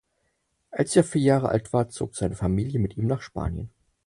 Als 0.71 0.95
er 0.95 1.03
vier 1.03 1.21
Jahre 1.21 1.49
alt 1.49 1.73
war, 1.73 1.89
zog 1.89 2.15
seine 2.15 2.33
Familie 2.35 2.79
mit 2.79 2.97
ihm 2.97 3.05
nach 3.05 3.21
Spanien. 3.21 3.69